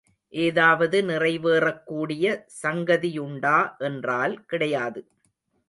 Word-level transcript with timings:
ஏதாவது 0.33 0.97
நிறைவேறக்கூடிய 1.03 2.25
சங்கதியுண்டா 2.63 3.57
என்றால் 3.81 4.45
கிடையாது. 4.45 5.01